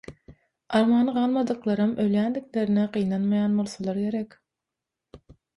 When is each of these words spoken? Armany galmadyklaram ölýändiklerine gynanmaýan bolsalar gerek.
Armany 0.79 1.11
galmadyklaram 1.17 1.93
ölýändiklerine 2.05 2.87
gynanmaýan 2.97 3.61
bolsalar 3.61 4.03
gerek. 4.07 4.35